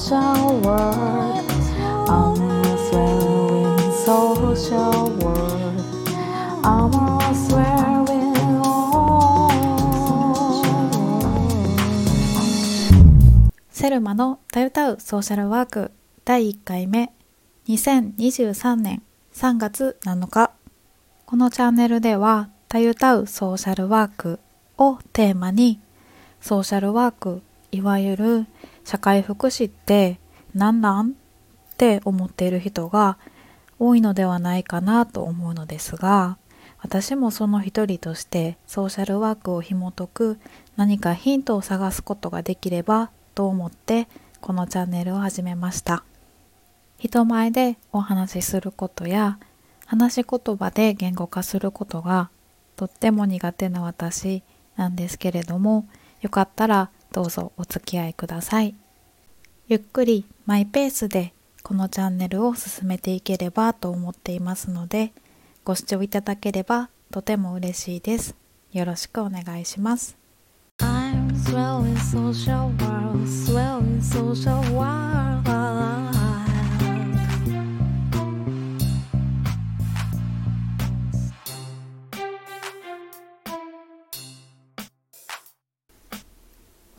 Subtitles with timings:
[0.00, 1.44] social world
[2.08, 6.08] I'm a swearing social world
[6.64, 8.32] I'm a swearing
[8.62, 9.50] on
[13.70, 15.90] セルマのたゆたうソーシャルワーク
[16.24, 17.12] 第1回目
[17.68, 19.02] 2023年
[19.34, 20.52] 3月7日
[21.26, 24.40] このチャンネルではたゆたうソーシャルワーク
[24.78, 25.78] をテーマに
[26.40, 27.42] ソーシャルワーク
[27.72, 28.46] いわゆる
[28.84, 30.18] 社会福祉って
[30.54, 31.12] 何なんっ
[31.76, 33.18] て思っている人が
[33.78, 36.36] 多いのではないかなと思うのですが
[36.82, 40.38] 私もその一人としてソーシャルワークを紐解く
[40.76, 44.08] 何かヒントを探すことができればと思って
[44.40, 46.04] このチャンネルを始めました。
[46.98, 49.38] 人前でお話しすることや
[49.86, 52.28] 話し言葉で言語化することが
[52.76, 54.42] とっても苦手な私
[54.76, 55.88] なんですけれども
[56.20, 58.74] よかったらどうぞお付き合いください。
[59.68, 65.12] ゆっくりマイペースでこのチャンネルを進めていければと思っていますので
[65.64, 68.34] ご視聴いただければとても嬉しいです。
[68.72, 70.16] よろしくお願いします。
[70.80, 75.39] I'm swell in social world swell in social world.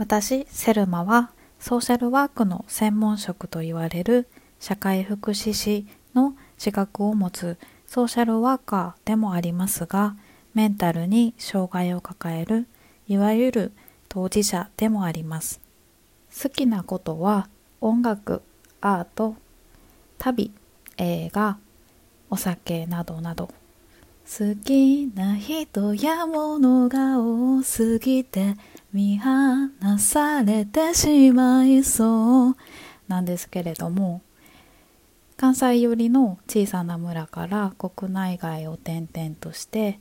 [0.00, 10.16] 私セルマはソーシャルワークの専門職と言われる社会福祉士の資格を持つソーシャルワーカーでもありますが
[10.54, 12.66] メンタルに障害を抱える
[13.08, 13.72] いわゆる
[14.08, 15.60] 当事者でもあります。
[16.34, 17.50] 好きなことは
[17.82, 18.40] 音楽
[18.80, 19.36] アート
[20.18, 20.50] 旅
[20.96, 21.58] 映画
[22.30, 23.50] お酒などなど。
[24.24, 28.54] 好きな人や物が多すぎて
[28.92, 32.56] 見放されてしまいそう
[33.08, 34.20] なんですけれども
[35.36, 39.98] 関西寄りの小さな村から国内外を転々として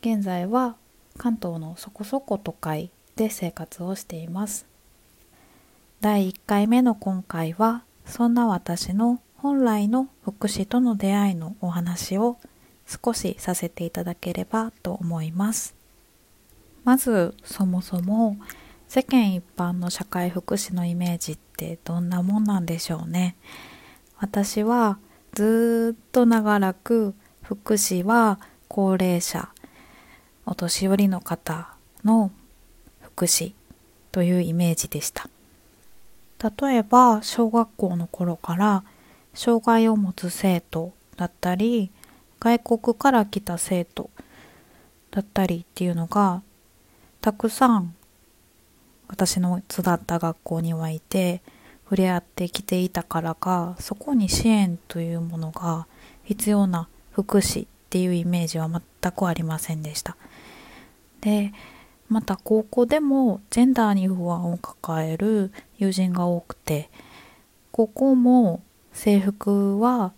[0.00, 0.76] 現在は
[1.18, 4.66] 関東のそこそこ都会で生活をしています。
[6.00, 12.38] 第1回目の今回はそんな私の本来の福祉との出会いのお話を
[12.86, 15.81] 少しさせていただければと思います。
[16.84, 18.36] まずそもそも
[18.88, 23.36] 世間一般の社会福祉のイメージってどんなもんなんでしょうね。
[24.18, 24.98] 私は
[25.32, 28.38] ずっと長らく福祉は
[28.68, 29.48] 高齢者
[30.44, 32.30] お年寄りの方の
[33.00, 33.54] 福祉
[34.10, 35.28] というイメージでした。
[36.60, 38.84] 例えば小学校の頃から
[39.32, 41.90] 障害を持つ生徒だったり
[42.40, 44.10] 外国から来た生徒
[45.12, 46.42] だったりっていうのが
[47.22, 47.94] たくさん
[49.06, 51.40] 私の育った学校にはいて
[51.84, 55.86] 触れ合ってきていたからかそこに支援というものが
[56.24, 60.16] 必要な福祉っていうイメージは全くありませんでした。
[61.20, 61.52] で
[62.08, 66.90] また高校でもジェンダーに不安を抱える友人が多くて
[67.70, 70.12] 高校も制服は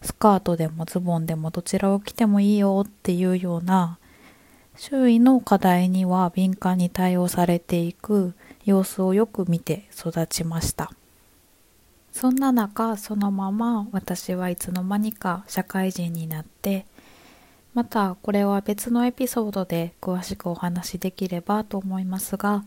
[0.00, 3.98] スカートでもズボンでもどちらを着てもいいよっていうような
[4.76, 8.34] 周囲の課題には敏感に対応されていく
[8.64, 10.90] 様子をよく見て育ちました。
[12.12, 16.84] そんな中そのまま私はいつの間にか社会人になって
[17.74, 22.64] またこれは別のエピソードで詳しくお話しできればと思いますが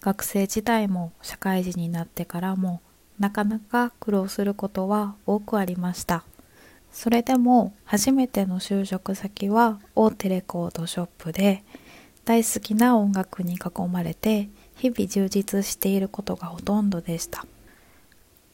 [0.00, 2.80] 学生時代も社会人になってからも
[3.20, 6.24] なかなか苦労することは多くありました。
[6.92, 11.62] それでも初めての就職先は大手レコードショップで
[12.24, 17.46] 大好きな音楽に囲まれて日々充実していることがほとんどでした。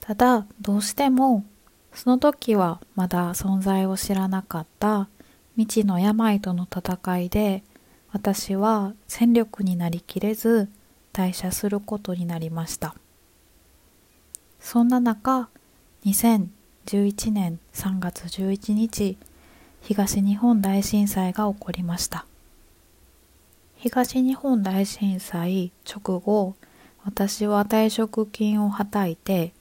[0.01, 1.45] ただどうしても
[1.93, 5.09] その時はまだ存在を知らなかった
[5.57, 7.63] 未知の病との戦いで
[8.13, 10.69] 私は戦力になりきれず
[11.13, 12.95] 退社することになりました。
[14.61, 15.49] そんな中
[16.87, 19.17] 2011年3月11日
[19.81, 22.27] 東日本大震災が起こりました。
[23.77, 26.55] 東日本大震災直後
[27.05, 29.53] 私は退職金をはたいて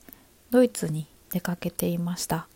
[0.50, 2.46] ドイツに出かけていました。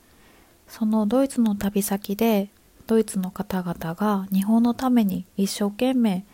[0.66, 2.50] そのドイツの旅先で
[2.86, 6.24] ドイツの方々が日本のために一生懸命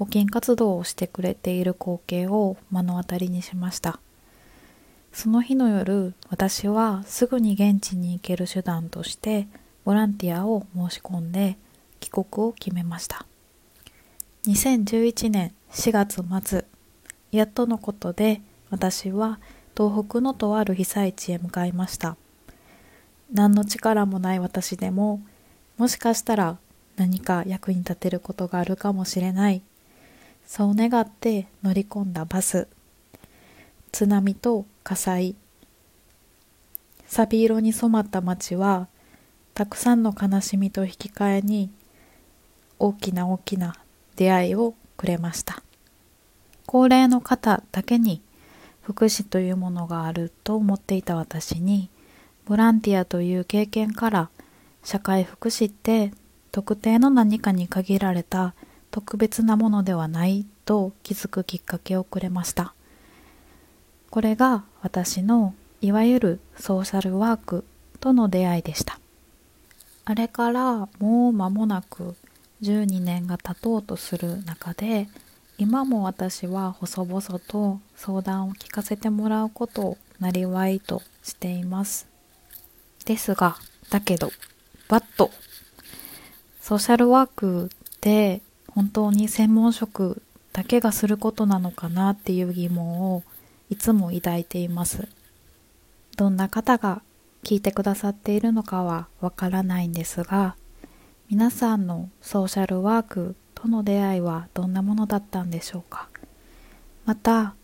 [0.00, 4.00] 募金活動をしてくれている光景を目の当たりにしました。
[5.12, 9.46] その日の夜私はすぐに現地に行ける手段として
[9.84, 11.58] ボランティアを申し込んで
[12.00, 13.26] 帰国を決めました。
[14.46, 16.64] 2011年4月末
[17.30, 19.38] やっとのことで私は
[19.76, 22.16] 東北のとある被災地へ向かいました。
[23.32, 25.20] 何の力もない私でも
[25.76, 26.58] もしかしたら
[26.96, 29.62] 何か役に立てることがあるかもしれない。
[30.46, 32.66] そう願って乗り込んだバス。
[33.92, 35.36] 津波と火災。
[37.06, 38.88] 錆色に染まった街は
[39.54, 41.70] たくさんの悲しみと引き換えに
[42.78, 43.76] 大きな大きな
[44.16, 45.62] 出会いをくれました。
[46.66, 48.22] 高齢の方だけに
[48.80, 51.90] 福祉というものがあると思っていた私に
[52.46, 54.30] ボランティアという経験から
[54.82, 56.12] 社会福祉って
[56.50, 58.54] 特定の何かに限られた
[58.90, 62.74] 特別なものではないと気づくきっかけをくれました。
[64.12, 67.64] これが私のいわゆるソーシャルワーク
[67.98, 69.00] との出会いでした。
[70.04, 72.14] あれからもう間もなく
[72.60, 75.08] 12年が経とうとする中で
[75.56, 82.06] 今も私は細々と相談を聞かせてもらうことをなりわいとしています。
[83.06, 83.56] ですが
[83.88, 84.30] だけど
[84.88, 85.30] バッと
[86.60, 90.20] ソーシャルワークって本当に専門職
[90.52, 93.22] だけがすることなのかなっていう疑問を
[93.72, 95.08] いつも抱いています。
[96.18, 97.00] どんな方が
[97.42, 100.56] 聞いてくださっているのかはわからないんですが
[101.30, 106.10] 皆さんのソーシャルワークとの出会いはどんなものだったんでしょうか？
[107.06, 107.54] また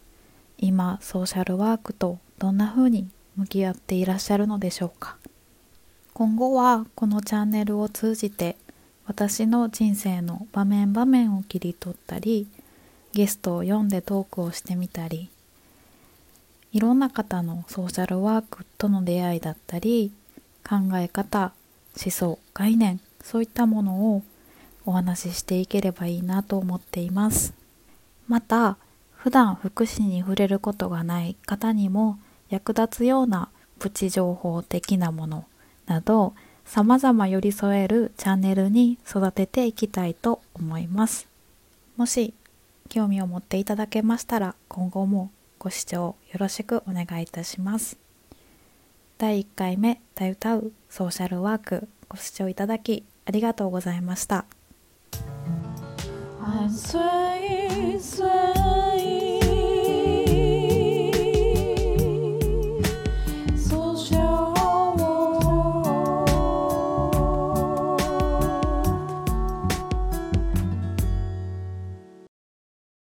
[0.57, 5.19] 今ソーシャルワークとどんな風に向き合っていらっしゃるのでしょうか？
[6.15, 8.57] 今後はこのチャンネルを通じて
[9.05, 12.49] 私の人生の場面場面を切り取ったり
[13.13, 15.29] ゲストを呼んでトークをしてみたり
[16.73, 20.13] いろんな方のソーシャルワークとの出会いだったり
[20.69, 21.53] 考え方
[22.03, 24.23] 思想概念そういったものを
[24.85, 27.55] お話ししていければいいなと思っています
[28.27, 28.77] また
[29.17, 32.19] 普段福祉に触れることがない方にも
[32.51, 33.49] 役立つような
[33.79, 35.45] プチ情報的なもの
[35.87, 41.27] など様々寄り添えるチャンネルに育てていきたいと思います。
[41.97, 42.35] もし
[42.91, 47.99] 興味を持っていただけましたら今後もご視聴よろしくお願いいたします。
[49.19, 54.45] 第1回目「た歌うソーシャルワーク」ご視聴いただきありがとうございました。
[56.41, 58.78] I say, say